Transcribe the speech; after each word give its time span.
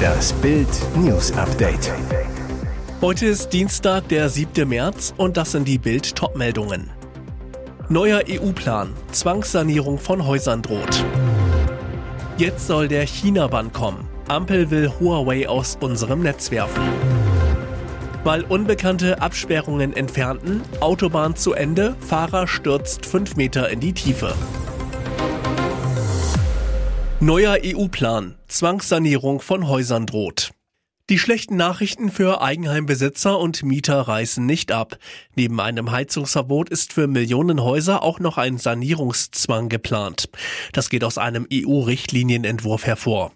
Das 0.00 0.32
Bild 0.34 0.68
News 0.96 1.32
Update. 1.32 1.92
Heute 3.00 3.26
ist 3.26 3.50
Dienstag, 3.52 4.08
der 4.08 4.28
7. 4.28 4.68
März 4.68 5.14
und 5.16 5.36
das 5.36 5.52
sind 5.52 5.66
die 5.66 5.78
Bild 5.78 6.14
Topmeldungen. 6.14 6.90
Neuer 7.88 8.22
EU-Plan. 8.28 8.94
Zwangssanierung 9.12 9.98
von 9.98 10.26
Häusern 10.26 10.62
droht. 10.62 11.04
Jetzt 12.38 12.66
soll 12.66 12.88
der 12.88 13.06
China-Bann 13.06 13.72
kommen. 13.72 14.08
Ampel 14.28 14.70
will 14.70 14.92
Huawei 15.00 15.48
aus 15.48 15.76
unserem 15.80 16.22
Netz 16.22 16.50
werfen. 16.50 16.82
Weil 18.22 18.42
Unbekannte 18.44 19.20
Absperrungen 19.20 19.96
entfernten, 19.96 20.62
Autobahn 20.80 21.36
zu 21.36 21.52
Ende, 21.52 21.96
Fahrer 22.00 22.46
stürzt 22.46 23.06
5 23.06 23.36
Meter 23.36 23.70
in 23.70 23.80
die 23.80 23.92
Tiefe. 23.92 24.34
Neuer 27.22 27.58
EU-Plan. 27.62 28.36
Zwangssanierung 28.48 29.40
von 29.40 29.68
Häusern 29.68 30.06
droht. 30.06 30.52
Die 31.10 31.18
schlechten 31.18 31.56
Nachrichten 31.56 32.08
für 32.08 32.40
Eigenheimbesitzer 32.40 33.36
und 33.36 33.64
Mieter 33.64 34.00
reißen 34.00 34.46
nicht 34.46 34.70
ab. 34.70 34.96
Neben 35.34 35.60
einem 35.60 35.90
Heizungsverbot 35.90 36.68
ist 36.68 36.92
für 36.92 37.08
Millionen 37.08 37.64
Häuser 37.64 38.04
auch 38.04 38.20
noch 38.20 38.38
ein 38.38 38.58
Sanierungszwang 38.58 39.68
geplant. 39.68 40.28
Das 40.72 40.88
geht 40.88 41.02
aus 41.02 41.18
einem 41.18 41.48
EU-Richtlinienentwurf 41.52 42.86
hervor. 42.86 43.32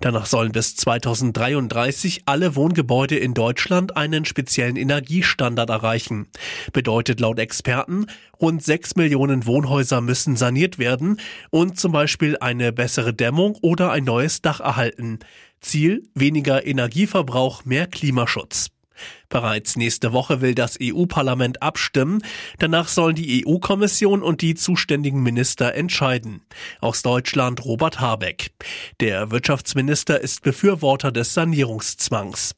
Danach 0.00 0.24
sollen 0.24 0.52
bis 0.52 0.74
2033 0.76 2.22
alle 2.24 2.56
Wohngebäude 2.56 3.18
in 3.18 3.34
Deutschland 3.34 3.94
einen 3.94 4.24
speziellen 4.24 4.76
Energiestandard 4.76 5.68
erreichen. 5.68 6.28
Bedeutet 6.72 7.20
laut 7.20 7.38
Experten, 7.38 8.06
rund 8.40 8.64
sechs 8.64 8.96
Millionen 8.96 9.44
Wohnhäuser 9.44 10.00
müssen 10.00 10.34
saniert 10.36 10.78
werden 10.78 11.20
und 11.50 11.78
zum 11.78 11.92
Beispiel 11.92 12.38
eine 12.38 12.72
bessere 12.72 13.12
Dämmung 13.12 13.58
oder 13.60 13.90
ein 13.90 14.04
neues 14.04 14.40
Dach 14.40 14.60
erhalten. 14.60 15.18
Ziel 15.60 16.08
weniger 16.14 16.66
Energieverbrauch, 16.66 17.64
mehr 17.64 17.86
Klimaschutz. 17.86 18.68
Bereits 19.28 19.76
nächste 19.76 20.12
Woche 20.12 20.40
will 20.40 20.54
das 20.54 20.78
EU-Parlament 20.80 21.62
abstimmen. 21.62 22.22
Danach 22.58 22.88
sollen 22.88 23.14
die 23.14 23.46
EU-Kommission 23.46 24.22
und 24.22 24.40
die 24.42 24.54
zuständigen 24.54 25.22
Minister 25.22 25.74
entscheiden. 25.74 26.42
Aus 26.80 27.02
Deutschland 27.02 27.64
Robert 27.64 28.00
Habeck. 28.00 28.50
Der 29.00 29.30
Wirtschaftsminister 29.30 30.20
ist 30.20 30.42
Befürworter 30.42 31.12
des 31.12 31.34
Sanierungszwangs. 31.34 32.54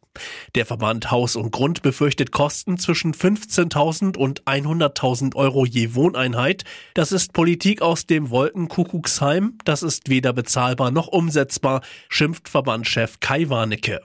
Der 0.54 0.66
Verband 0.66 1.10
Haus 1.10 1.36
und 1.36 1.50
Grund 1.52 1.82
befürchtet 1.82 2.32
Kosten 2.32 2.78
zwischen 2.78 3.14
15.000 3.14 4.16
und 4.16 4.42
100.000 4.44 5.36
Euro 5.36 5.64
je 5.64 5.94
Wohneinheit. 5.94 6.64
Das 6.94 7.12
ist 7.12 7.32
Politik 7.32 7.82
aus 7.82 8.06
dem 8.06 8.30
Wolkenkuckucksheim. 8.30 9.58
Das 9.64 9.82
ist 9.82 10.08
weder 10.08 10.32
bezahlbar 10.32 10.90
noch 10.90 11.08
umsetzbar, 11.08 11.82
schimpft 12.08 12.48
Verbandchef 12.48 13.20
Kai 13.20 13.48
Warnecke. 13.48 14.00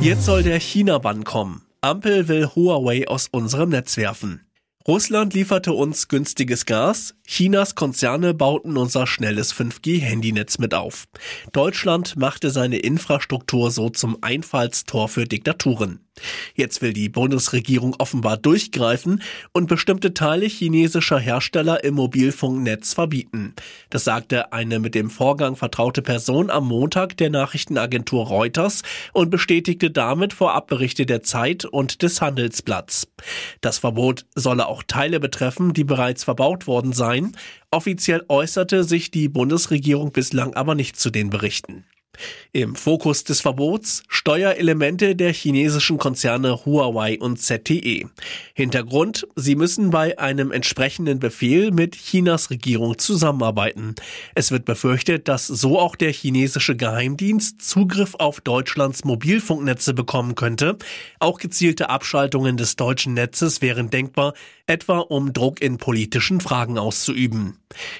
Jetzt 0.00 0.26
soll 0.26 0.44
der 0.44 0.60
China-Bann 0.60 1.24
kommen. 1.24 1.62
Ampel 1.80 2.28
will 2.28 2.46
Huawei 2.46 3.08
aus 3.08 3.26
unserem 3.32 3.70
Netz 3.70 3.96
werfen. 3.96 4.46
Russland 4.86 5.34
lieferte 5.34 5.72
uns 5.72 6.06
günstiges 6.06 6.66
Gas, 6.66 7.16
Chinas 7.26 7.74
Konzerne 7.74 8.32
bauten 8.32 8.76
unser 8.76 9.08
schnelles 9.08 9.52
5G-Handynetz 9.52 10.60
mit 10.60 10.72
auf. 10.72 11.06
Deutschland 11.52 12.16
machte 12.16 12.50
seine 12.50 12.78
Infrastruktur 12.78 13.72
so 13.72 13.90
zum 13.90 14.18
Einfallstor 14.22 15.08
für 15.08 15.24
Diktaturen. 15.24 16.07
Jetzt 16.54 16.82
will 16.82 16.92
die 16.92 17.08
Bundesregierung 17.08 17.94
offenbar 17.98 18.36
durchgreifen 18.36 19.22
und 19.52 19.68
bestimmte 19.68 20.14
Teile 20.14 20.46
chinesischer 20.46 21.18
Hersteller 21.18 21.84
im 21.84 21.94
Mobilfunknetz 21.94 22.94
verbieten. 22.94 23.54
Das 23.90 24.04
sagte 24.04 24.52
eine 24.52 24.78
mit 24.78 24.94
dem 24.94 25.10
Vorgang 25.10 25.56
vertraute 25.56 26.02
Person 26.02 26.50
am 26.50 26.68
Montag 26.68 27.16
der 27.16 27.30
Nachrichtenagentur 27.30 28.26
Reuters 28.26 28.82
und 29.12 29.30
bestätigte 29.30 29.90
damit 29.90 30.32
Vorabberichte 30.32 31.06
der 31.06 31.22
Zeit 31.22 31.64
und 31.64 32.02
des 32.02 32.20
Handelsblatts. 32.20 33.08
Das 33.60 33.78
Verbot 33.78 34.26
solle 34.34 34.66
auch 34.66 34.82
Teile 34.82 35.20
betreffen, 35.20 35.72
die 35.72 35.84
bereits 35.84 36.24
verbaut 36.24 36.66
worden 36.66 36.92
seien. 36.92 37.36
Offiziell 37.70 38.24
äußerte 38.28 38.84
sich 38.84 39.10
die 39.10 39.28
Bundesregierung 39.28 40.12
bislang 40.12 40.54
aber 40.54 40.74
nicht 40.74 40.98
zu 40.98 41.10
den 41.10 41.30
Berichten. 41.30 41.84
Im 42.52 42.74
Fokus 42.74 43.24
des 43.24 43.40
Verbots 43.40 44.02
Steuerelemente 44.08 45.16
der 45.16 45.32
chinesischen 45.32 45.98
Konzerne 45.98 46.64
Huawei 46.64 47.18
und 47.18 47.40
ZTE. 47.40 48.08
Hintergrund, 48.54 49.26
sie 49.36 49.54
müssen 49.54 49.90
bei 49.90 50.18
einem 50.18 50.50
entsprechenden 50.50 51.18
Befehl 51.18 51.70
mit 51.70 51.94
Chinas 51.94 52.50
Regierung 52.50 52.98
zusammenarbeiten. 52.98 53.94
Es 54.34 54.50
wird 54.50 54.64
befürchtet, 54.64 55.28
dass 55.28 55.46
so 55.46 55.78
auch 55.78 55.96
der 55.96 56.12
chinesische 56.12 56.76
Geheimdienst 56.76 57.62
Zugriff 57.62 58.14
auf 58.16 58.40
Deutschlands 58.40 59.04
Mobilfunknetze 59.04 59.94
bekommen 59.94 60.34
könnte. 60.34 60.76
Auch 61.20 61.38
gezielte 61.38 61.90
Abschaltungen 61.90 62.56
des 62.56 62.76
deutschen 62.76 63.14
Netzes 63.14 63.62
wären 63.62 63.90
denkbar, 63.90 64.34
etwa 64.66 64.98
um 64.98 65.32
Druck 65.32 65.60
in 65.60 65.78
politischen 65.78 66.40
Fragen 66.40 66.78
auszuüben. 66.78 67.56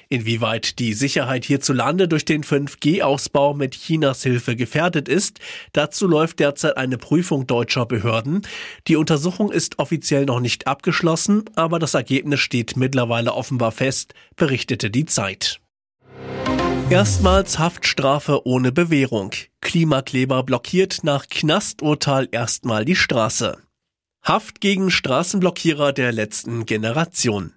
Inwieweit 0.09 0.79
die 0.79 0.93
Sicherheit 0.93 1.45
hierzulande 1.45 2.07
durch 2.07 2.25
den 2.25 2.43
5G-Ausbau 2.43 3.53
mit 3.53 3.75
Chinas 3.75 4.23
Hilfe 4.23 4.55
gefährdet 4.55 5.07
ist, 5.07 5.39
dazu 5.73 6.07
läuft 6.07 6.39
derzeit 6.39 6.77
eine 6.77 6.97
Prüfung 6.97 7.47
deutscher 7.47 7.85
Behörden. 7.85 8.41
Die 8.87 8.95
Untersuchung 8.95 9.51
ist 9.51 9.79
offiziell 9.79 10.25
noch 10.25 10.39
nicht 10.39 10.67
abgeschlossen, 10.67 11.45
aber 11.55 11.79
das 11.79 11.93
Ergebnis 11.93 12.39
steht 12.39 12.77
mittlerweile 12.77 13.33
offenbar 13.33 13.71
fest, 13.71 14.13
berichtete 14.35 14.89
die 14.89 15.05
Zeit. 15.05 15.59
Erstmals 16.89 17.59
Haftstrafe 17.59 18.47
ohne 18.47 18.71
Bewährung. 18.71 19.31
Klimakleber 19.61 20.41
blockiert 20.41 21.03
nach 21.03 21.27
Knasturteil 21.27 22.27
erstmal 22.31 22.83
die 22.83 22.95
Straße. 22.95 23.59
Haft 24.29 24.61
gegen 24.61 24.91
Straßenblockierer 24.91 25.91
der 25.91 26.11
letzten 26.11 26.67
Generation. 26.67 27.53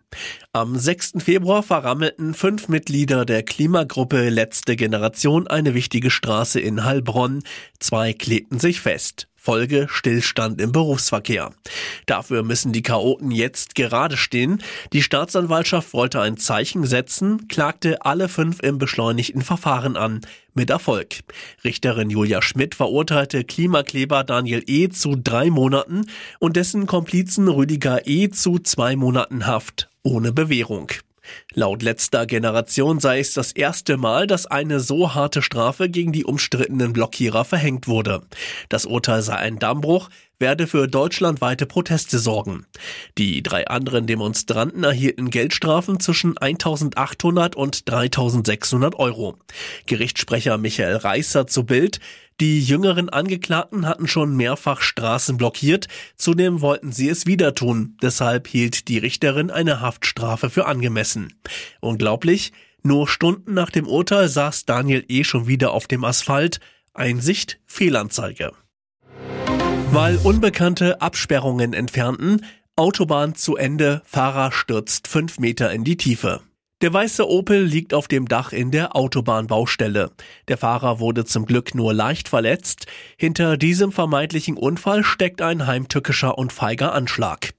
Am 0.55 0.75
6. 0.75 1.16
Februar 1.19 1.62
verrammelten 1.62 2.33
fünf 2.33 2.69
Mitglieder 2.69 3.27
der 3.27 3.43
Klimagruppe 3.43 4.31
Letzte 4.31 4.75
Generation 4.75 5.47
eine 5.47 5.75
wichtige 5.75 6.10
Straße 6.10 6.60
in 6.60 6.83
Heilbronn. 6.83 7.43
Zwei 7.78 8.15
klebten 8.15 8.59
sich 8.59 8.81
fest. 8.81 9.28
Folge 9.44 9.88
Stillstand 9.91 10.60
im 10.60 10.70
Berufsverkehr. 10.70 11.50
Dafür 12.06 12.44
müssen 12.44 12.72
die 12.72 12.82
Chaoten 12.82 13.32
jetzt 13.32 13.75
gerade 13.75 14.16
stehen. 14.16 14.62
Die 14.92 15.03
Staatsanwaltschaft 15.03 15.94
wollte 15.94 16.20
ein 16.20 16.36
Zeichen 16.36 16.86
setzen, 16.86 17.48
klagte 17.48 18.04
alle 18.04 18.28
fünf 18.28 18.60
im 18.62 18.78
beschleunigten 18.78 19.42
Verfahren 19.42 19.97
an. 19.97 20.20
Mit 20.54 20.70
Erfolg. 20.70 21.25
Richterin 21.64 22.08
Julia 22.08 22.41
Schmidt 22.41 22.76
verurteilte 22.76 23.42
Klimakleber 23.42 24.22
Daniel 24.22 24.62
E. 24.69 24.91
zu 24.91 25.16
drei 25.16 25.50
Monaten 25.50 26.06
und 26.38 26.54
dessen 26.54 26.86
Komplizen 26.86 27.48
Rüdiger 27.48 28.06
E. 28.06 28.28
zu 28.30 28.60
zwei 28.60 28.94
Monaten 28.94 29.48
Haft 29.48 29.91
ohne 30.04 30.32
Bewährung. 30.32 30.92
Laut 31.54 31.82
letzter 31.82 32.26
Generation 32.26 33.00
sei 33.00 33.20
es 33.20 33.34
das 33.34 33.53
erste 33.53 33.97
Mal, 33.97 34.26
dass 34.26 34.47
eine 34.47 34.81
so 34.81 35.15
harte 35.15 35.43
Strafe 35.43 35.88
gegen 35.88 36.12
die 36.12 36.25
umstrittenen 36.25 36.93
Blockierer 36.93 37.44
verhängt 37.44 37.88
wurde. 37.88 38.22
Das 38.69 38.87
Urteil 38.87 39.22
sei 39.22 39.37
ein 39.37 39.59
Dammbruch, 39.59 40.09
werde 40.42 40.66
für 40.66 40.88
deutschlandweite 40.88 41.66
Proteste 41.66 42.19
sorgen. 42.19 42.66
Die 43.16 43.42
drei 43.42 43.69
anderen 43.69 44.06
Demonstranten 44.06 44.82
erhielten 44.82 45.31
Geldstrafen 45.31 46.00
zwischen 46.00 46.37
1800 46.37 47.54
und 47.54 47.88
3600 47.88 48.97
Euro. 48.97 49.38
Gerichtssprecher 49.87 50.59
Michael 50.59 50.97
Reißer 50.97 51.47
zu 51.47 51.65
Bild, 51.65 52.00
die 52.41 52.60
jüngeren 52.60 53.09
Angeklagten 53.09 53.87
hatten 53.87 54.09
schon 54.09 54.37
mehrfach 54.37 54.81
Straßen 54.81 55.37
blockiert, 55.37 55.88
zudem 56.16 56.60
wollten 56.60 56.93
sie 56.93 57.09
es 57.09 57.26
wieder 57.26 57.54
tun, 57.54 57.97
deshalb 58.03 58.48
hielt 58.48 58.88
die 58.88 58.98
Richterin 58.98 59.50
eine 59.50 59.81
Haftstrafe 59.81 60.50
für 60.50 60.66
angemessen. 60.66 61.34
Unglaublich, 61.81 62.53
nur 62.82 63.06
Stunden 63.06 63.54
nach 63.54 63.71
dem 63.71 63.87
Urteil 63.87 64.28
saß 64.28 64.65
Daniel 64.65 65.04
E. 65.09 65.25
schon 65.25 65.47
wieder 65.47 65.72
auf 65.72 65.87
dem 65.87 66.04
Asphalt, 66.04 66.59
Einsicht 66.95 67.60
Fehlanzeige. 67.66 68.53
Weil 69.92 70.16
Unbekannte 70.16 71.01
Absperrungen 71.01 71.74
entfernten, 71.74 72.45
Autobahn 72.74 73.34
zu 73.34 73.57
Ende, 73.57 74.03
Fahrer 74.04 74.51
stürzt 74.51 75.07
fünf 75.07 75.39
Meter 75.39 75.71
in 75.72 75.84
die 75.84 75.97
Tiefe. 75.97 76.41
Der 76.83 76.93
weiße 76.93 77.29
Opel 77.29 77.63
liegt 77.63 77.95
auf 77.95 78.09
dem 78.09 78.27
Dach 78.27 78.53
in 78.53 78.73
der 78.73 78.97
Autobahnbaustelle. 78.97 80.11
Der 80.49 80.59
Fahrer 80.59 80.99
wurde 80.99 81.25
zum 81.25 81.47
Glück 81.47 81.77
nur 81.77 81.95
leicht 81.95 82.29
verletzt. 82.29 82.87
Hinter 83.17 83.57
diesem 83.57 83.93
vermeintlichen 83.93 84.57
Unfall 84.57 85.05
steckt 85.05 85.43
ein 85.43 85.69
heimtückischer 85.69 86.37
und 86.37 86.53
feiger 86.53 86.93
Anschlag. 86.93 87.55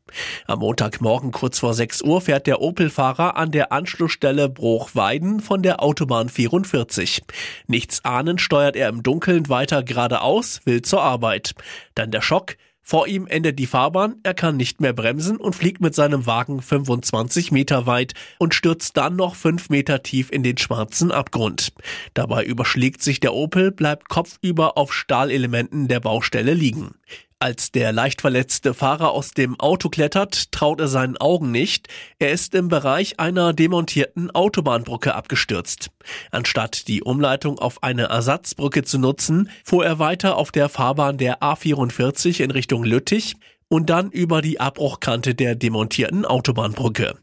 Am 0.45 0.59
Montagmorgen 0.59 1.31
kurz 1.31 1.59
vor 1.59 1.73
6 1.73 2.01
Uhr 2.01 2.19
fährt 2.19 2.47
der 2.47 2.59
Opel-Fahrer 2.59 3.37
an 3.37 3.51
der 3.51 3.71
Anschlussstelle 3.71 4.49
Bruchweiden 4.49 5.39
von 5.39 5.63
der 5.63 5.81
Autobahn 5.81 6.27
44. 6.27 7.23
Nichts 7.67 8.03
ahnend 8.03 8.41
steuert 8.41 8.75
er 8.75 8.89
im 8.89 9.03
Dunkeln 9.03 9.47
weiter 9.47 9.83
geradeaus, 9.83 10.59
will 10.65 10.81
zur 10.81 11.01
Arbeit. 11.01 11.55
Dann 11.95 12.11
der 12.11 12.21
Schock, 12.21 12.57
Vor 12.85 13.07
ihm 13.07 13.27
endet 13.27 13.59
die 13.59 13.65
Fahrbahn, 13.65 14.17
er 14.23 14.33
kann 14.33 14.57
nicht 14.57 14.81
mehr 14.81 14.91
bremsen 14.91 15.37
und 15.37 15.55
fliegt 15.55 15.79
mit 15.79 15.95
seinem 15.95 16.25
Wagen 16.25 16.61
25 16.61 17.53
Meter 17.53 17.87
weit 17.87 18.13
und 18.39 18.53
stürzt 18.53 18.97
dann 18.97 19.15
noch 19.15 19.35
5 19.35 19.69
Meter 19.69 20.03
tief 20.03 20.29
in 20.29 20.43
den 20.43 20.57
schwarzen 20.57 21.09
Abgrund. 21.09 21.71
Dabei 22.13 22.43
überschlägt 22.43 23.01
sich 23.01 23.21
der 23.21 23.33
Opel, 23.33 23.71
bleibt 23.71 24.09
kopfüber 24.09 24.77
auf 24.77 24.93
Stahlelementen 24.93 25.87
der 25.87 26.01
Baustelle 26.01 26.53
liegen. 26.53 26.95
Als 27.43 27.73
der 27.73 27.91
leicht 27.91 28.21
verletzte 28.21 28.73
Fahrer 28.73 29.11
aus 29.11 29.31
dem 29.31 29.59
Auto 29.59 29.89
klettert, 29.89 30.53
traut 30.53 30.79
er 30.79 30.87
seinen 30.87 31.17
Augen 31.17 31.51
nicht. 31.51 31.89
Er 32.17 32.31
ist 32.31 32.55
im 32.55 32.69
Bereich 32.69 33.19
einer 33.19 33.51
demontierten 33.51 34.31
Autobahnbrücke 34.31 35.13
abgestürzt. 35.13 35.89
Anstatt 36.31 36.87
die 36.87 37.03
Umleitung 37.03 37.59
auf 37.59 37.83
eine 37.83 38.03
Ersatzbrücke 38.03 38.83
zu 38.83 38.97
nutzen, 38.97 39.49
fuhr 39.65 39.85
er 39.85 39.99
weiter 39.99 40.37
auf 40.37 40.53
der 40.53 40.69
Fahrbahn 40.69 41.17
der 41.17 41.41
A44 41.41 42.41
in 42.41 42.49
Richtung 42.49 42.85
Lüttich 42.85 43.35
und 43.73 43.89
dann 43.89 44.11
über 44.11 44.43
die 44.43 44.59
Abbruchkante 44.59 45.33
der 45.33 45.55
demontierten 45.55 46.25
Autobahnbrücke. 46.25 47.15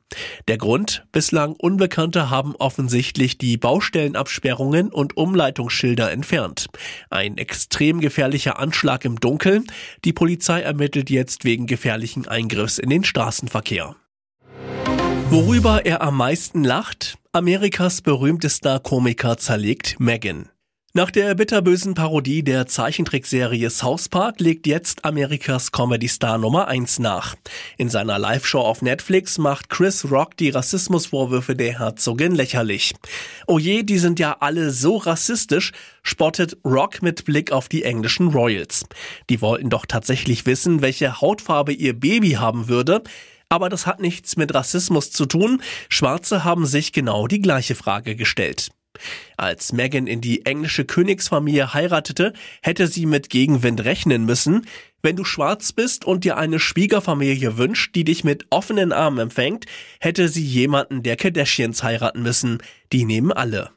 Der 0.48 0.58
Grund? 0.58 1.06
Bislang 1.12 1.52
Unbekannte 1.52 2.28
haben 2.28 2.56
offensichtlich 2.56 3.38
die 3.38 3.56
Baustellenabsperrungen 3.56 4.88
und 4.90 5.16
Umleitungsschilder 5.16 6.10
entfernt. 6.10 6.66
Ein 7.08 7.38
extrem 7.38 8.00
gefährlicher 8.00 8.58
Anschlag 8.58 9.04
im 9.04 9.20
Dunkeln. 9.20 9.68
Die 10.04 10.12
Polizei 10.12 10.60
ermittelt 10.60 11.08
jetzt 11.08 11.44
wegen 11.44 11.68
gefährlichen 11.68 12.26
Eingriffs 12.26 12.78
in 12.78 12.90
den 12.90 13.04
Straßenverkehr. 13.04 13.94
Worüber 15.30 15.86
er 15.86 16.02
am 16.02 16.16
meisten 16.16 16.64
lacht? 16.64 17.16
Amerikas 17.30 18.02
berühmtester 18.02 18.80
Komiker 18.80 19.36
zerlegt 19.36 20.00
Megan. 20.00 20.49
Nach 20.92 21.12
der 21.12 21.36
bitterbösen 21.36 21.94
Parodie 21.94 22.42
der 22.42 22.66
Zeichentrickserie 22.66 23.70
South 23.70 24.08
Park 24.08 24.40
legt 24.40 24.66
jetzt 24.66 25.04
Amerikas 25.04 25.70
Comedy-Star 25.70 26.36
Nummer 26.36 26.66
1 26.66 26.98
nach. 26.98 27.36
In 27.78 27.88
seiner 27.88 28.18
Live-Show 28.18 28.58
auf 28.58 28.82
Netflix 28.82 29.38
macht 29.38 29.70
Chris 29.70 30.10
Rock 30.10 30.36
die 30.36 30.50
Rassismusvorwürfe 30.50 31.54
der 31.54 31.78
Herzogin 31.78 32.34
lächerlich. 32.34 32.92
Oh 33.46 33.60
je, 33.60 33.84
die 33.84 33.98
sind 33.98 34.18
ja 34.18 34.38
alle 34.40 34.72
so 34.72 34.96
rassistisch, 34.96 35.70
spottet 36.02 36.58
Rock 36.64 37.02
mit 37.02 37.24
Blick 37.24 37.52
auf 37.52 37.68
die 37.68 37.84
englischen 37.84 38.26
Royals. 38.26 38.84
Die 39.28 39.40
wollten 39.40 39.70
doch 39.70 39.86
tatsächlich 39.86 40.44
wissen, 40.44 40.82
welche 40.82 41.20
Hautfarbe 41.20 41.72
ihr 41.72 41.92
Baby 41.92 42.32
haben 42.32 42.66
würde. 42.66 43.04
Aber 43.48 43.68
das 43.68 43.86
hat 43.86 44.00
nichts 44.00 44.36
mit 44.36 44.52
Rassismus 44.54 45.12
zu 45.12 45.26
tun. 45.26 45.62
Schwarze 45.88 46.42
haben 46.42 46.66
sich 46.66 46.90
genau 46.90 47.28
die 47.28 47.40
gleiche 47.40 47.76
Frage 47.76 48.16
gestellt. 48.16 48.70
Als 49.36 49.72
Meghan 49.72 50.06
in 50.06 50.20
die 50.20 50.46
englische 50.46 50.84
Königsfamilie 50.84 51.74
heiratete, 51.74 52.32
hätte 52.62 52.86
sie 52.86 53.06
mit 53.06 53.30
Gegenwind 53.30 53.84
rechnen 53.84 54.24
müssen. 54.24 54.66
Wenn 55.02 55.16
du 55.16 55.24
schwarz 55.24 55.72
bist 55.72 56.04
und 56.04 56.24
dir 56.24 56.36
eine 56.36 56.58
Schwiegerfamilie 56.58 57.56
wünscht, 57.56 57.94
die 57.94 58.04
dich 58.04 58.24
mit 58.24 58.46
offenen 58.50 58.92
Armen 58.92 59.18
empfängt, 59.18 59.66
hätte 59.98 60.28
sie 60.28 60.44
jemanden 60.44 61.02
der 61.02 61.16
Kardashians 61.16 61.82
heiraten 61.82 62.22
müssen. 62.22 62.58
Die 62.92 63.04
nehmen 63.04 63.32
alle. 63.32 63.70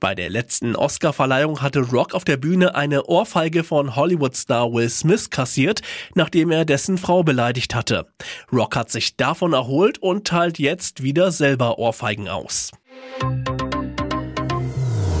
Bei 0.00 0.14
der 0.14 0.28
letzten 0.28 0.76
Oscar-Verleihung 0.76 1.62
hatte 1.62 1.80
Rock 1.80 2.14
auf 2.14 2.24
der 2.24 2.36
Bühne 2.36 2.74
eine 2.74 3.04
Ohrfeige 3.06 3.64
von 3.64 3.96
Hollywood-Star 3.96 4.70
Will 4.72 4.90
Smith 4.90 5.30
kassiert, 5.30 5.80
nachdem 6.14 6.50
er 6.50 6.64
dessen 6.64 6.98
Frau 6.98 7.22
beleidigt 7.22 7.74
hatte. 7.74 8.06
Rock 8.52 8.76
hat 8.76 8.90
sich 8.90 9.16
davon 9.16 9.54
erholt 9.54 9.96
und 9.98 10.26
teilt 10.26 10.58
jetzt 10.58 11.02
wieder 11.02 11.32
selber 11.32 11.78
Ohrfeigen 11.78 12.28
aus. 12.28 12.72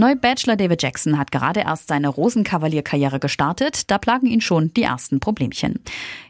Neu-Bachelor 0.00 0.56
David 0.56 0.82
Jackson 0.82 1.18
hat 1.18 1.30
gerade 1.30 1.60
erst 1.60 1.88
seine 1.88 2.08
Rosenkavalierkarriere 2.08 3.20
gestartet, 3.20 3.90
da 3.90 3.98
plagen 3.98 4.28
ihn 4.28 4.40
schon 4.40 4.72
die 4.72 4.84
ersten 4.84 5.20
Problemchen. 5.20 5.78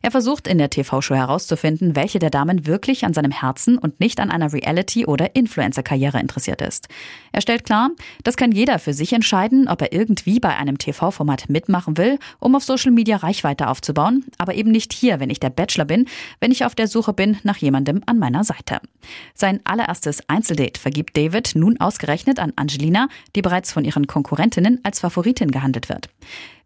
Er 0.03 0.11
versucht 0.11 0.49
in 0.49 0.59
der 0.59 0.71
TV-Show 0.71 1.15
herauszufinden, 1.15 1.95
welche 1.95 2.19
der 2.19 2.31
Damen 2.31 2.67
wirklich 2.67 3.05
an 3.05 3.15
seinem 3.15 3.31
Herzen 3.31 3.79
und 3.79 4.01
nicht 4.01 4.19
an 4.19 4.33
einer 4.33 4.53
Reality- 4.53 5.07
oder 5.07 5.37
Influencer-Karriere 5.37 6.19
interessiert 6.19 6.63
ist. 6.63 6.89
Er 7.31 7.43
stellt 7.43 7.65
klar, 7.65 7.91
das 8.25 8.37
kann 8.37 8.51
jeder 8.51 8.81
für 8.81 8.93
sich 8.93 9.13
entscheiden, 9.13 9.69
ob 9.69 9.83
er 9.83 9.93
irgendwie 9.93 10.41
bei 10.41 10.57
einem 10.57 10.77
TV-Format 10.77 11.49
mitmachen 11.49 11.97
will, 11.97 12.19
um 12.41 12.57
auf 12.57 12.65
Social 12.65 12.91
Media 12.91 13.19
Reichweite 13.19 13.69
aufzubauen, 13.69 14.25
aber 14.37 14.55
eben 14.55 14.73
nicht 14.73 14.93
hier, 14.93 15.21
wenn 15.21 15.31
ich 15.31 15.39
der 15.39 15.51
Bachelor 15.51 15.85
bin, 15.85 16.07
wenn 16.41 16.51
ich 16.51 16.65
auf 16.65 16.75
der 16.75 16.89
Suche 16.89 17.13
bin 17.13 17.39
nach 17.45 17.59
jemandem 17.59 18.03
an 18.07 18.19
meiner 18.19 18.43
Seite. 18.43 18.81
Sein 19.35 19.61
allererstes 19.63 20.29
Einzeldate 20.29 20.81
vergibt 20.81 21.17
David 21.17 21.53
nun 21.55 21.79
ausgerechnet 21.79 22.41
an 22.41 22.53
Angelina, 22.57 23.07
die 23.37 23.43
bereits 23.43 23.60
bereits 23.61 23.73
von 23.73 23.85
ihren 23.85 24.07
Konkurrentinnen 24.07 24.81
als 24.85 25.01
Favoritin 25.01 25.51
gehandelt 25.51 25.91
wird. 25.91 26.09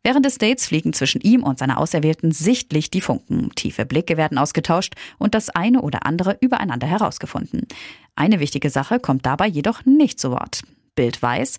Während 0.04 0.24
des 0.24 0.38
Dates 0.38 0.66
fliegen 0.66 0.92
zwischen 0.92 1.20
ihm 1.22 1.42
und 1.42 1.58
seiner 1.58 1.78
Auserwählten 1.78 2.30
sichtlich 2.30 2.90
die 2.90 3.00
Funken. 3.00 3.50
Tiefe 3.56 3.84
Blicke 3.84 4.16
werden 4.16 4.38
ausgetauscht 4.38 4.94
und 5.18 5.34
das 5.34 5.50
eine 5.50 5.82
oder 5.82 6.06
andere 6.06 6.36
übereinander 6.40 6.86
herausgefunden. 6.86 7.66
Eine 8.14 8.38
wichtige 8.38 8.70
Sache 8.70 9.00
kommt 9.00 9.26
dabei 9.26 9.48
jedoch 9.48 9.84
nicht 9.84 10.20
zu 10.20 10.30
Wort. 10.30 10.62
Bild 10.94 11.20
weiß, 11.20 11.58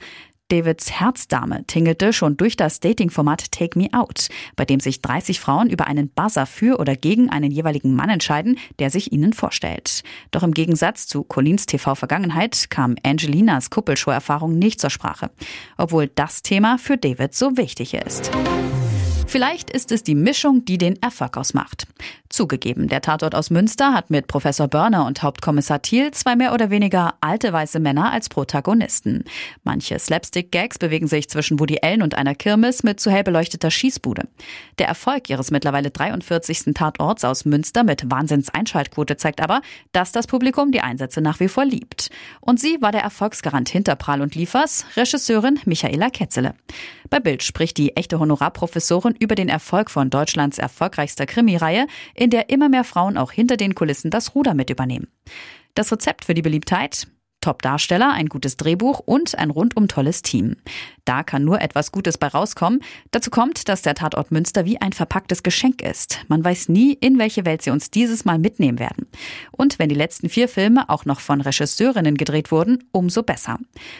Davids 0.49 0.91
Herzdame 0.99 1.65
tingelte 1.65 2.13
schon 2.13 2.37
durch 2.37 2.55
das 2.55 2.79
Dating-Format 2.79 3.51
Take 3.51 3.79
Me 3.79 3.87
Out, 3.93 4.27
bei 4.55 4.63
dem 4.63 4.79
sich 4.79 5.01
30 5.01 5.39
Frauen 5.39 5.71
über 5.71 5.87
einen 5.87 6.09
Buzzer 6.09 6.45
für 6.45 6.79
oder 6.79 6.95
gegen 6.95 7.31
einen 7.31 7.49
jeweiligen 7.49 7.95
Mann 7.95 8.09
entscheiden, 8.09 8.59
der 8.77 8.91
sich 8.91 9.11
ihnen 9.11 9.33
vorstellt. 9.33 10.03
Doch 10.29 10.43
im 10.43 10.53
Gegensatz 10.53 11.07
zu 11.07 11.23
Collins 11.23 11.65
TV-Vergangenheit 11.65 12.69
kam 12.69 12.95
Angelinas 13.03 13.71
Kuppelshow-Erfahrung 13.71 14.59
nicht 14.59 14.79
zur 14.79 14.91
Sprache, 14.91 15.31
obwohl 15.77 16.07
das 16.07 16.43
Thema 16.43 16.77
für 16.77 16.97
David 16.97 17.33
so 17.33 17.57
wichtig 17.57 17.95
ist. 17.95 18.29
Vielleicht 19.27 19.69
ist 19.69 19.91
es 19.91 20.03
die 20.03 20.15
Mischung, 20.15 20.65
die 20.65 20.77
den 20.77 21.01
Erfolg 21.01 21.35
ausmacht. 21.37 21.87
Zugegeben, 22.29 22.87
der 22.87 23.01
Tatort 23.01 23.33
aus 23.33 23.49
Münster 23.49 23.93
hat 23.93 24.09
mit 24.09 24.27
Professor 24.27 24.67
Börner 24.67 25.05
und 25.05 25.23
Hauptkommissar 25.23 25.81
Thiel 25.81 26.11
zwei 26.11 26.35
mehr 26.35 26.53
oder 26.53 26.69
weniger 26.69 27.15
alte 27.21 27.51
weiße 27.53 27.79
Männer 27.79 28.11
als 28.11 28.29
Protagonisten. 28.29 29.23
Manche 29.63 29.97
Slapstick-Gags 29.97 30.77
bewegen 30.77 31.07
sich 31.07 31.29
zwischen 31.29 31.59
Woody 31.59 31.79
Allen 31.81 32.01
und 32.01 32.15
einer 32.15 32.35
Kirmes 32.35 32.83
mit 32.83 32.99
zu 32.99 33.09
hell 33.09 33.23
beleuchteter 33.23 33.71
Schießbude. 33.71 34.27
Der 34.79 34.87
Erfolg 34.87 35.29
ihres 35.29 35.49
mittlerweile 35.49 35.91
43. 35.91 36.73
Tatorts 36.73 37.23
aus 37.23 37.45
Münster 37.45 37.83
mit 37.83 38.09
Wahnsinns-Einschaltquote 38.11 39.17
zeigt 39.17 39.41
aber, 39.41 39.61
dass 39.91 40.11
das 40.11 40.27
Publikum 40.27 40.71
die 40.71 40.81
Einsätze 40.81 41.21
nach 41.21 41.39
wie 41.39 41.47
vor 41.47 41.65
liebt. 41.65 42.09
Und 42.41 42.59
sie 42.59 42.77
war 42.81 42.91
der 42.91 43.01
Erfolgsgarant 43.01 43.69
hinter 43.69 43.95
Prahl 43.95 44.21
und 44.21 44.35
Liefers, 44.35 44.85
Regisseurin 44.97 45.59
Michaela 45.65 46.09
Ketzele. 46.09 46.53
Bei 47.09 47.19
Bild 47.19 47.43
spricht 47.43 47.77
die 47.77 47.95
echte 47.95 48.19
Honorarprofessorin 48.19 49.14
über 49.19 49.35
den 49.35 49.49
Erfolg 49.49 49.89
von 49.89 50.09
Deutschlands 50.09 50.57
erfolgreichster 50.57 51.25
Krimireihe, 51.25 51.87
in 52.13 52.29
der 52.29 52.49
immer 52.49 52.69
mehr 52.69 52.83
Frauen 52.83 53.17
auch 53.17 53.31
hinter 53.31 53.57
den 53.57 53.75
Kulissen 53.75 54.11
das 54.11 54.35
Ruder 54.35 54.53
mit 54.53 54.69
übernehmen. 54.69 55.07
Das 55.73 55.91
Rezept 55.91 56.25
für 56.25 56.33
die 56.33 56.41
Beliebtheit? 56.41 57.07
Top-Darsteller, 57.45 58.11
ein 58.11 58.25
gutes 58.25 58.57
Drehbuch 58.57 59.01
und 59.05 59.37
ein 59.37 59.51
rundum 59.51 59.87
tolles 59.87 60.23
Team. 60.23 60.55
Da 61.05 61.21
kann 61.21 61.43
nur 61.43 61.61
etwas 61.61 61.91
Gutes 61.91 62.17
bei 62.17 62.27
rauskommen. 62.27 62.81
Dazu 63.11 63.29
kommt, 63.29 63.69
dass 63.69 63.83
der 63.83 63.93
Tatort 63.93 64.31
Münster 64.31 64.65
wie 64.65 64.81
ein 64.81 64.93
verpacktes 64.93 65.43
Geschenk 65.43 65.83
ist. 65.83 66.25
Man 66.27 66.43
weiß 66.43 66.69
nie, 66.69 66.93
in 66.93 67.19
welche 67.19 67.45
Welt 67.45 67.61
sie 67.61 67.69
uns 67.69 67.91
dieses 67.91 68.25
Mal 68.25 68.39
mitnehmen 68.39 68.79
werden. 68.79 69.05
Und 69.51 69.77
wenn 69.77 69.89
die 69.89 69.95
letzten 69.95 70.27
vier 70.27 70.49
Filme 70.49 70.89
auch 70.89 71.05
noch 71.05 71.19
von 71.19 71.39
Regisseurinnen 71.39 72.17
gedreht 72.17 72.51
wurden, 72.51 72.83
umso 72.91 73.21
besser. 73.21 73.59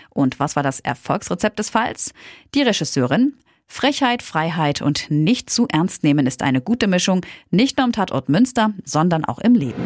Und 0.09 0.39
was 0.39 0.55
war 0.55 0.63
das 0.63 0.79
Erfolgsrezept 0.79 1.59
des 1.59 1.69
Falls? 1.69 2.13
Die 2.55 2.63
Regisseurin 2.63 3.35
Frechheit, 3.67 4.23
Freiheit 4.23 4.81
und 4.81 5.09
nicht 5.09 5.49
zu 5.49 5.67
ernst 5.67 6.03
nehmen 6.03 6.27
ist 6.27 6.41
eine 6.41 6.61
gute 6.61 6.87
Mischung, 6.87 7.25
nicht 7.51 7.77
nur 7.77 7.85
im 7.87 7.93
Tatort 7.93 8.29
Münster, 8.29 8.73
sondern 8.83 9.25
auch 9.25 9.39
im 9.39 9.53
Leben. 9.53 9.83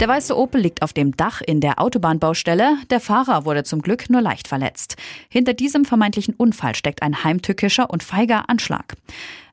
Der 0.00 0.06
weiße 0.06 0.36
Opel 0.36 0.60
liegt 0.60 0.82
auf 0.82 0.92
dem 0.92 1.16
Dach 1.16 1.40
in 1.40 1.60
der 1.60 1.80
Autobahnbaustelle. 1.80 2.76
Der 2.88 3.00
Fahrer 3.00 3.44
wurde 3.44 3.64
zum 3.64 3.82
Glück 3.82 4.08
nur 4.08 4.20
leicht 4.20 4.46
verletzt. 4.46 4.96
Hinter 5.28 5.54
diesem 5.54 5.84
vermeintlichen 5.84 6.34
Unfall 6.34 6.76
steckt 6.76 7.02
ein 7.02 7.24
heimtückischer 7.24 7.90
und 7.90 8.04
feiger 8.04 8.48
Anschlag. 8.48 8.94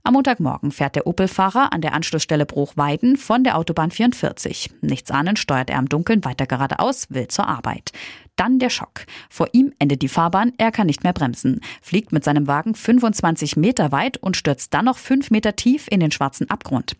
Am 0.03 0.13
Montagmorgen 0.13 0.71
fährt 0.71 0.95
der 0.95 1.07
Opel-Fahrer 1.07 1.73
an 1.73 1.81
der 1.81 1.93
Anschlussstelle 1.93 2.45
Bruchweiden 2.45 3.17
von 3.17 3.43
der 3.43 3.57
Autobahn 3.57 3.89
44. 3.89 4.69
Nichts 4.81 5.09
ahnend 5.09 5.39
steuert 5.39 5.71
er 5.71 5.79
im 5.79 5.89
Dunkeln 5.89 6.23
weiter 6.23 6.45
geradeaus, 6.45 7.07
will 7.09 7.27
zur 7.27 7.47
Arbeit. 7.47 7.91
Dann 8.35 8.59
der 8.59 8.69
Schock. 8.69 9.05
Vor 9.29 9.47
ihm 9.53 9.73
endet 9.79 10.01
die 10.01 10.09
Fahrbahn, 10.09 10.53
er 10.57 10.71
kann 10.71 10.87
nicht 10.87 11.03
mehr 11.03 11.13
bremsen, 11.13 11.61
fliegt 11.81 12.11
mit 12.11 12.23
seinem 12.23 12.47
Wagen 12.47 12.75
25 12.75 13.55
Meter 13.55 13.91
weit 13.91 14.17
und 14.17 14.35
stürzt 14.35 14.73
dann 14.73 14.85
noch 14.85 14.97
5 14.97 15.31
Meter 15.31 15.55
tief 15.55 15.87
in 15.89 15.99
den 15.99 16.11
schwarzen 16.11 16.49
Abgrund. 16.49 16.95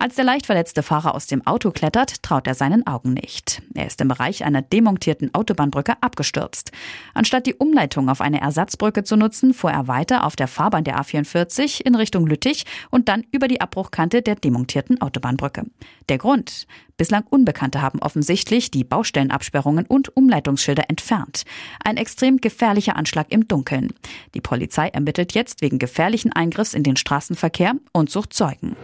Als 0.00 0.14
der 0.14 0.24
leicht 0.24 0.46
verletzte 0.46 0.84
Fahrer 0.84 1.16
aus 1.16 1.26
dem 1.26 1.44
Auto 1.44 1.72
klettert, 1.72 2.22
traut 2.22 2.46
er 2.46 2.54
seinen 2.54 2.86
Augen 2.86 3.14
nicht. 3.14 3.62
Er 3.74 3.88
ist 3.88 4.00
im 4.00 4.06
Bereich 4.06 4.44
einer 4.44 4.62
demontierten 4.62 5.34
Autobahnbrücke 5.34 5.94
abgestürzt. 6.00 6.70
Anstatt 7.14 7.46
die 7.46 7.56
Umleitung 7.56 8.08
auf 8.08 8.20
eine 8.20 8.40
Ersatzbrücke 8.40 9.02
zu 9.02 9.16
nutzen, 9.16 9.54
fuhr 9.54 9.72
er 9.72 9.88
weiter 9.88 10.24
auf 10.24 10.36
der 10.36 10.46
Fahrbahn 10.46 10.84
der 10.84 11.00
A44 11.00 11.80
in 11.84 11.96
Richtung 11.96 12.28
Lüttich 12.28 12.64
und 12.90 13.08
dann 13.08 13.24
über 13.32 13.48
die 13.48 13.60
Abbruchkante 13.60 14.22
der 14.22 14.36
demontierten 14.36 15.02
Autobahnbrücke. 15.02 15.64
Der 16.08 16.18
Grund? 16.18 16.68
Bislang 16.96 17.24
Unbekannte 17.28 17.82
haben 17.82 17.98
offensichtlich 17.98 18.70
die 18.70 18.84
Baustellenabsperrungen 18.84 19.86
und 19.86 20.16
Umleitungsschilder 20.16 20.84
entfernt. 20.88 21.42
Ein 21.84 21.96
extrem 21.96 22.36
gefährlicher 22.36 22.94
Anschlag 22.94 23.26
im 23.30 23.48
Dunkeln. 23.48 23.92
Die 24.34 24.40
Polizei 24.40 24.88
ermittelt 24.88 25.34
jetzt 25.34 25.60
wegen 25.60 25.80
gefährlichen 25.80 26.32
Eingriffs 26.32 26.74
in 26.74 26.84
den 26.84 26.96
Straßenverkehr 26.96 27.74
und 27.92 28.10
sucht 28.10 28.32
Zeugen. 28.32 28.76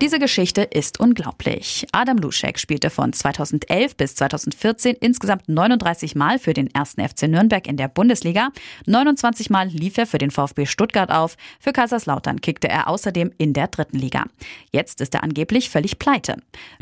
Diese 0.00 0.20
Geschichte 0.20 0.62
ist 0.62 1.00
unglaublich. 1.00 1.84
Adam 1.90 2.18
Luschek 2.18 2.60
spielte 2.60 2.88
von 2.88 3.12
2011 3.12 3.96
bis 3.96 4.14
2014 4.14 4.94
insgesamt 5.00 5.48
39 5.48 6.14
Mal 6.14 6.38
für 6.38 6.54
den 6.54 6.72
ersten 6.72 7.06
FC 7.06 7.22
Nürnberg 7.22 7.66
in 7.66 7.76
der 7.76 7.88
Bundesliga. 7.88 8.50
29 8.86 9.50
Mal 9.50 9.66
lief 9.66 9.98
er 9.98 10.06
für 10.06 10.18
den 10.18 10.30
VfB 10.30 10.66
Stuttgart 10.66 11.10
auf. 11.10 11.36
Für 11.58 11.72
Kaiserslautern 11.72 12.40
kickte 12.40 12.68
er 12.68 12.86
außerdem 12.86 13.32
in 13.38 13.54
der 13.54 13.66
dritten 13.66 13.98
Liga. 13.98 14.26
Jetzt 14.70 15.00
ist 15.00 15.14
er 15.14 15.24
angeblich 15.24 15.68
völlig 15.68 15.98
pleite. 15.98 16.36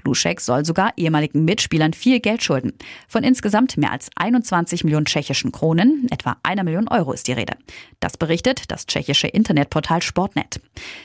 Luschek 0.05 0.43
soll 0.43 0.67
sogar 0.67 0.93
ehemaligen 0.99 1.47
Mitspielern 1.47 1.95
viel 1.95 2.21
Geld 2.21 2.43
schulden. 2.43 2.75
Von 3.09 3.25
insgesamt 3.25 3.79
mehr 3.79 3.93
als 3.93 4.11
21 4.17 4.85
Millionen 4.85 5.07
tschechischen 5.07 5.53
Kronen, 5.53 6.07
etwa 6.11 6.37
einer 6.43 6.65
Million 6.65 6.87
Euro 6.89 7.15
ist 7.15 7.29
die 7.29 7.33
Rede. 7.33 7.55
Das 7.99 8.19
berichtet 8.19 8.71
das 8.71 8.85
tschechische 8.85 9.27
Internetportal 9.27 10.03
Sportnet. 10.03 10.61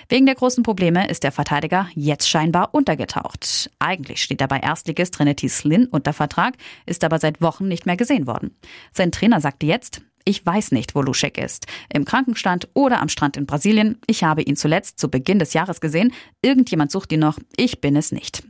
Wegen 0.09 0.25
der 0.25 0.35
großen 0.35 0.61
Probleme 0.61 1.07
ist 1.07 1.23
der 1.23 1.31
Verteidiger 1.31 1.87
jetzt 2.03 2.29
scheinbar 2.29 2.73
untergetaucht. 2.73 3.69
Eigentlich 3.79 4.23
steht 4.23 4.41
er 4.41 4.47
bei 4.47 4.59
Erstligist 4.59 5.13
Trinity 5.13 5.49
Slin 5.49 5.87
unter 5.87 6.13
Vertrag, 6.13 6.55
ist 6.85 7.03
aber 7.03 7.19
seit 7.19 7.41
Wochen 7.41 7.67
nicht 7.67 7.85
mehr 7.85 7.97
gesehen 7.97 8.27
worden. 8.27 8.55
Sein 8.91 9.11
Trainer 9.11 9.41
sagte 9.41 9.65
jetzt, 9.65 10.01
ich 10.23 10.45
weiß 10.45 10.71
nicht, 10.71 10.93
wo 10.93 11.01
Luschek 11.01 11.37
ist. 11.37 11.65
Im 11.91 12.05
Krankenstand 12.05 12.67
oder 12.73 13.01
am 13.01 13.09
Strand 13.09 13.37
in 13.37 13.45
Brasilien. 13.45 13.97
Ich 14.05 14.23
habe 14.23 14.43
ihn 14.43 14.55
zuletzt 14.55 14.99
zu 14.99 15.09
Beginn 15.09 15.39
des 15.39 15.53
Jahres 15.53 15.81
gesehen. 15.81 16.13
Irgendjemand 16.41 16.91
sucht 16.91 17.11
ihn 17.11 17.21
noch. 17.21 17.39
Ich 17.57 17.81
bin 17.81 17.95
es 17.95 18.11
nicht. 18.11 18.43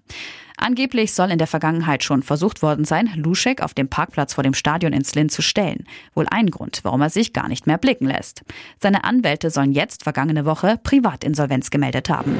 Angeblich 0.57 1.13
soll 1.13 1.31
in 1.31 1.39
der 1.39 1.47
Vergangenheit 1.47 2.03
schon 2.03 2.21
versucht 2.21 2.61
worden 2.61 2.85
sein, 2.85 3.09
Luschek 3.15 3.63
auf 3.63 3.73
dem 3.73 3.89
Parkplatz 3.89 4.35
vor 4.35 4.43
dem 4.43 4.53
Stadion 4.53 4.93
in 4.93 5.03
Slin 5.03 5.29
zu 5.29 5.41
stellen. 5.41 5.87
Wohl 6.13 6.27
ein 6.29 6.51
Grund, 6.51 6.81
warum 6.83 7.01
er 7.01 7.09
sich 7.09 7.33
gar 7.33 7.47
nicht 7.47 7.65
mehr 7.65 7.79
blicken 7.79 8.05
lässt. 8.05 8.43
Seine 8.79 9.03
Anwälte 9.03 9.49
sollen 9.49 9.71
jetzt 9.71 10.03
vergangene 10.03 10.45
Woche 10.45 10.77
Privatinsolvenz 10.83 11.71
gemeldet 11.71 12.09
haben. 12.09 12.37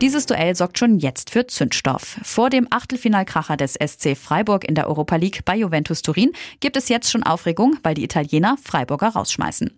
Dieses 0.00 0.24
Duell 0.24 0.54
sorgt 0.54 0.78
schon 0.78 0.98
jetzt 0.98 1.28
für 1.28 1.46
Zündstoff. 1.46 2.18
Vor 2.22 2.48
dem 2.48 2.66
Achtelfinalkracher 2.70 3.58
des 3.58 3.74
SC 3.74 4.16
Freiburg 4.16 4.64
in 4.64 4.74
der 4.74 4.88
Europa 4.88 5.16
League 5.16 5.44
bei 5.44 5.56
Juventus 5.56 6.00
Turin 6.00 6.32
gibt 6.60 6.78
es 6.78 6.88
jetzt 6.88 7.10
schon 7.10 7.22
Aufregung, 7.22 7.76
weil 7.82 7.92
die 7.92 8.04
Italiener 8.04 8.56
Freiburger 8.62 9.08
rausschmeißen. 9.08 9.70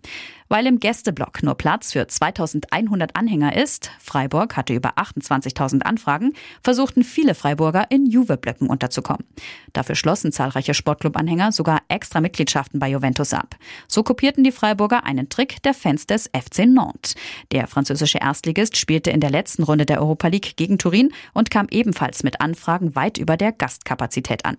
Weil 0.49 0.67
im 0.67 0.79
Gästeblock 0.79 1.43
nur 1.43 1.55
Platz 1.55 1.93
für 1.93 2.07
2100 2.07 3.15
Anhänger 3.15 3.55
ist, 3.55 3.91
Freiburg 3.99 4.55
hatte 4.57 4.73
über 4.73 4.97
28.000 4.97 5.83
Anfragen, 5.83 6.33
versuchten 6.61 7.03
viele 7.03 7.35
Freiburger 7.35 7.85
in 7.89 8.05
Juve-Blöcken 8.05 8.67
unterzukommen. 8.67 9.25
Dafür 9.73 9.95
schlossen 9.95 10.31
zahlreiche 10.31 10.73
Sportclub-Anhänger 10.73 11.51
sogar 11.51 11.81
extra 11.87 12.21
Mitgliedschaften 12.21 12.79
bei 12.79 12.89
Juventus 12.89 13.33
ab. 13.33 13.55
So 13.87 14.03
kopierten 14.03 14.43
die 14.43 14.51
Freiburger 14.51 15.05
einen 15.05 15.29
Trick 15.29 15.61
der 15.63 15.73
Fans 15.73 16.05
des 16.05 16.27
FC 16.27 16.65
Nantes. 16.65 17.15
Der 17.51 17.67
französische 17.67 18.19
Erstligist 18.19 18.77
spielte 18.77 19.11
in 19.11 19.19
der 19.19 19.31
letzten 19.31 19.63
Runde 19.63 19.85
der 19.85 20.01
Europa 20.01 20.27
League 20.27 20.55
gegen 20.57 20.77
Turin 20.77 21.11
und 21.33 21.51
kam 21.51 21.67
ebenfalls 21.71 22.23
mit 22.23 22.41
Anfragen 22.41 22.95
weit 22.95 23.17
über 23.17 23.37
der 23.37 23.51
Gastkapazität 23.51 24.45
an. 24.45 24.57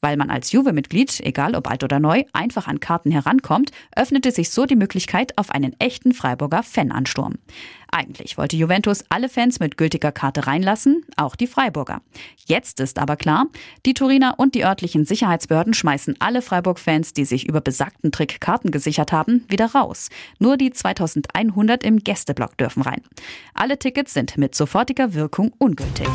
Weil 0.00 0.16
man 0.16 0.30
als 0.30 0.52
Juve-Mitglied, 0.52 1.20
egal 1.20 1.56
ob 1.56 1.68
alt 1.68 1.82
oder 1.82 1.98
neu, 1.98 2.22
einfach 2.32 2.68
an 2.68 2.78
Karten 2.78 3.10
herankommt, 3.10 3.72
öffnete 3.96 4.30
sich 4.30 4.50
so 4.50 4.64
die 4.64 4.76
Möglichkeit, 4.76 5.17
Zeit 5.18 5.36
auf 5.36 5.50
einen 5.50 5.74
echten 5.80 6.12
Freiburger 6.12 6.62
Fanansturm. 6.62 7.34
Eigentlich 7.90 8.38
wollte 8.38 8.56
Juventus 8.56 9.04
alle 9.08 9.28
Fans 9.28 9.58
mit 9.58 9.76
gültiger 9.76 10.12
Karte 10.12 10.46
reinlassen, 10.46 11.04
auch 11.16 11.34
die 11.34 11.46
Freiburger. 11.46 12.02
Jetzt 12.46 12.78
ist 12.80 12.98
aber 12.98 13.16
klar, 13.16 13.46
die 13.84 13.94
Turiner 13.94 14.34
und 14.36 14.54
die 14.54 14.64
örtlichen 14.64 15.06
Sicherheitsbehörden 15.06 15.74
schmeißen 15.74 16.16
alle 16.20 16.42
Freiburg-Fans, 16.42 17.14
die 17.14 17.24
sich 17.24 17.48
über 17.48 17.60
besagten 17.60 18.12
Trick 18.12 18.40
Karten 18.40 18.70
gesichert 18.70 19.10
haben, 19.10 19.44
wieder 19.48 19.72
raus. 19.72 20.08
Nur 20.38 20.56
die 20.56 20.70
2100 20.70 21.82
im 21.82 21.98
Gästeblock 21.98 22.56
dürfen 22.56 22.82
rein. 22.82 23.00
Alle 23.54 23.78
Tickets 23.78 24.14
sind 24.14 24.36
mit 24.36 24.54
sofortiger 24.54 25.14
Wirkung 25.14 25.52
ungültig. 25.58 26.08